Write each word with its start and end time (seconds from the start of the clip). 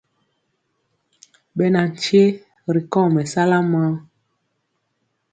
Ɓɛ 1.55 1.65
na 1.73 1.81
nkye 1.89 2.23
ri 2.73 2.81
kɔŋ 2.91 3.07
mɛsala 3.15 3.57
maŋ. 3.71 3.91